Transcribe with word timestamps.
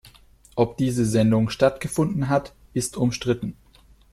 Ob 0.55 0.77
diese 0.77 1.05
Sendung 1.05 1.51
stattgefunden 1.51 2.27
hat, 2.27 2.55
ist 2.73 2.97
umstritten. 2.97 3.55